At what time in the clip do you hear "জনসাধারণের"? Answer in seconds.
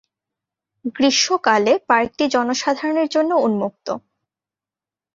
2.35-3.07